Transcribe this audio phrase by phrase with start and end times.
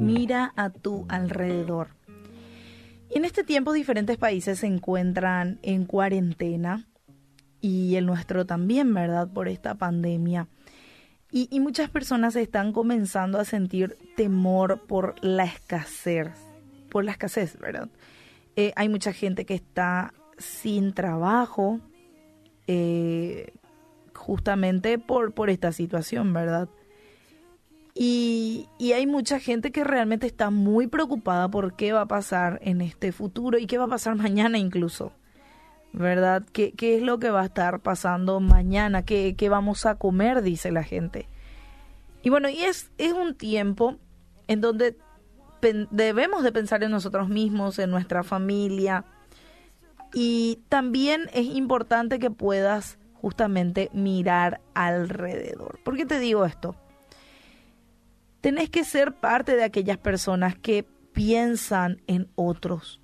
[0.00, 1.90] Mira a tu alrededor.
[3.10, 6.88] En este tiempo diferentes países se encuentran en cuarentena
[7.60, 9.32] y el nuestro también, ¿verdad?
[9.32, 10.48] Por esta pandemia.
[11.30, 16.32] Y, muchas personas están comenzando a sentir temor por la escasez,
[16.90, 17.88] por la escasez, ¿verdad?
[18.56, 21.78] Eh, hay mucha gente que está sin trabajo
[22.66, 23.52] eh,
[24.20, 26.68] justamente por, por esta situación, ¿verdad?
[27.94, 32.60] Y, y, hay mucha gente que realmente está muy preocupada por qué va a pasar
[32.62, 35.12] en este futuro y qué va a pasar mañana incluso.
[35.92, 36.44] ¿verdad?
[36.52, 39.04] ¿Qué, ¿Qué, es lo que va a estar pasando mañana?
[39.04, 40.42] ¿Qué, ¿Qué, vamos a comer?
[40.42, 41.26] Dice la gente.
[42.22, 43.96] Y bueno, y es, es un tiempo
[44.46, 44.96] en donde
[45.90, 49.04] debemos de pensar en nosotros mismos, en nuestra familia.
[50.14, 55.80] Y también es importante que puedas justamente mirar alrededor.
[55.84, 56.76] ¿Por qué te digo esto?
[58.40, 63.00] Tenés que ser parte de aquellas personas que piensan en otros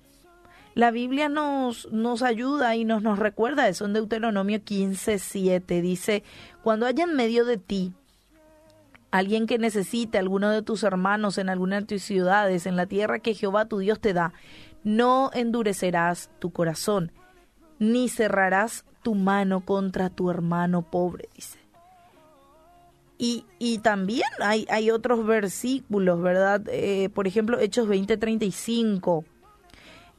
[0.77, 5.81] la Biblia nos, nos ayuda y nos, nos recuerda eso en Deuteronomio 15, 7.
[5.81, 6.23] Dice,
[6.61, 7.93] cuando haya en medio de ti
[9.09, 13.17] alguien que necesite alguno de tus hermanos en alguna de tus ciudades, en la tierra
[13.17, 14.33] que Jehová tu Dios te da,
[14.83, 17.11] no endurecerás tu corazón,
[17.79, 21.59] ni cerrarás tu mano contra tu hermano pobre, dice.
[23.17, 26.61] Y, y también hay, hay otros versículos, ¿verdad?
[26.67, 29.25] Eh, por ejemplo, Hechos 20, 35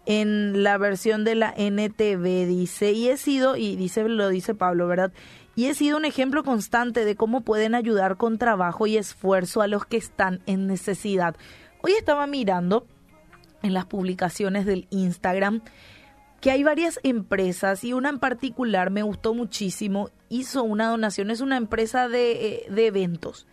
[0.09, 4.89] en la versión de la NTV dice, y he sido, y dice, lo dice Pablo,
[4.89, 5.13] ¿verdad?
[5.55, 9.67] Y he sido un ejemplo constante de cómo pueden ayudar con trabajo y esfuerzo a
[9.67, 11.37] los que están en necesidad.
[11.83, 12.87] Hoy estaba mirando
[13.63, 15.61] en las publicaciones del Instagram
[16.41, 21.41] que hay varias empresas y una en particular me gustó muchísimo, hizo una donación, es
[21.41, 23.47] una empresa de, eh, de eventos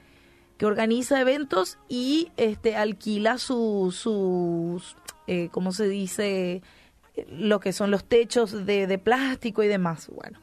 [0.57, 4.95] que organiza eventos y este alquila sus, sus
[5.27, 6.61] eh, ¿cómo se dice?
[7.29, 10.09] Lo que son los techos de, de plástico y demás.
[10.13, 10.39] Bueno,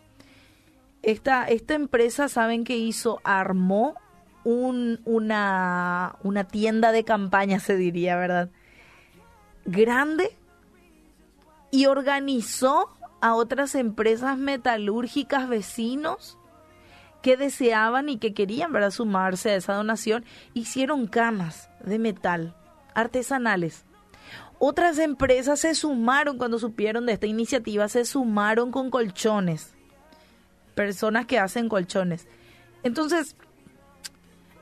[1.02, 3.20] esta, esta empresa, ¿saben qué hizo?
[3.25, 3.94] Armó
[4.44, 8.50] un, una, una tienda de campaña, se diría, ¿verdad?
[9.64, 10.36] Grande
[11.72, 16.38] y organizó a otras empresas metalúrgicas vecinos
[17.22, 18.90] que deseaban y que querían ¿verdad?
[18.92, 20.24] sumarse a esa donación,
[20.54, 22.54] hicieron camas de metal
[22.94, 23.84] artesanales
[24.64, 29.74] otras empresas se sumaron cuando supieron de esta iniciativa, se sumaron con colchones.
[30.76, 32.28] Personas que hacen colchones.
[32.84, 33.34] Entonces,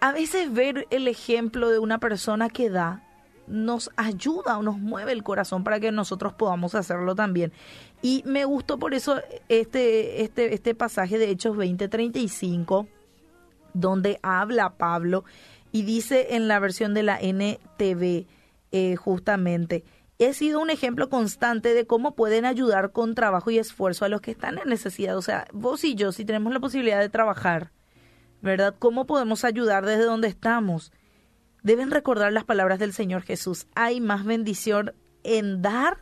[0.01, 3.05] a veces ver el ejemplo de una persona que da
[3.51, 7.53] nos ayuda o nos mueve el corazón para que nosotros podamos hacerlo también.
[8.03, 12.87] Y me gustó por eso este, este, este pasaje de Hechos 20:35,
[13.75, 15.25] donde habla Pablo
[15.73, 18.27] y dice en la versión de la NTV,
[18.73, 19.85] eh, justamente.
[20.19, 24.21] He sido un ejemplo constante de cómo pueden ayudar con trabajo y esfuerzo a los
[24.21, 25.17] que están en necesidad.
[25.17, 27.71] O sea, vos y yo, si tenemos la posibilidad de trabajar,
[28.43, 28.75] ¿verdad?
[28.79, 30.93] ¿Cómo podemos ayudar desde donde estamos?
[31.63, 33.67] Deben recordar las palabras del Señor Jesús.
[33.75, 35.99] Hay más bendición en dar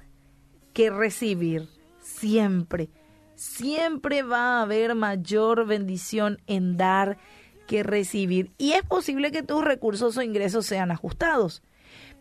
[0.73, 1.69] que recibir.
[2.01, 2.91] Siempre.
[3.35, 7.19] Siempre va a haber mayor bendición en dar
[7.67, 8.53] que recibir.
[8.59, 11.63] Y es posible que tus recursos o ingresos sean ajustados.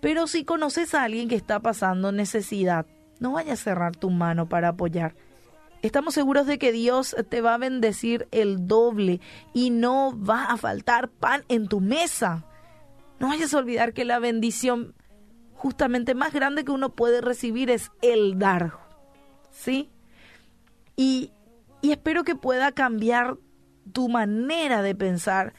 [0.02, 2.86] Pero si conoces a alguien que está pasando necesidad,
[3.20, 5.16] no vayas a cerrar tu mano para apoyar.
[5.82, 9.22] Estamos seguros de que Dios te va a bendecir el doble
[9.54, 12.46] y no va a faltar pan en tu mesa.
[13.20, 14.94] No vayas a olvidar que la bendición
[15.54, 18.74] justamente más grande que uno puede recibir es el dar.
[19.52, 19.90] ¿Sí?
[20.96, 21.32] Y,
[21.82, 23.38] espero que pueda cambiar
[23.94, 25.54] tu manera de pensar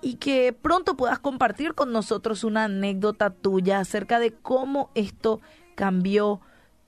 [0.00, 5.40] y que pronto puedas compartir con nosotros una anécdota tuya acerca de cómo esto
[5.76, 6.40] cambió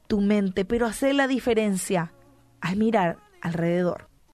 [0.09, 2.13] tu mente, pero hace la diferencia
[2.61, 4.09] al mirar alrededor.